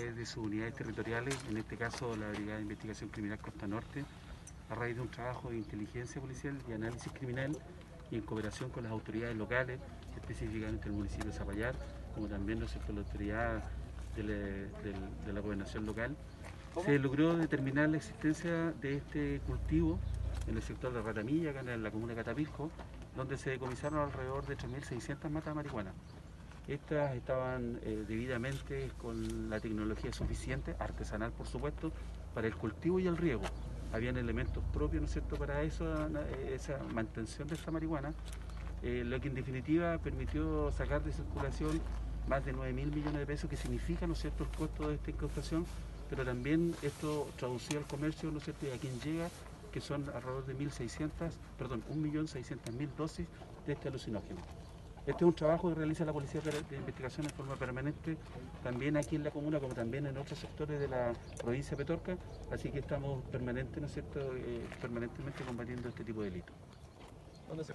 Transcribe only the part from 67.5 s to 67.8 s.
se?